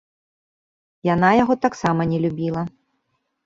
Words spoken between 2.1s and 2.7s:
не любіла.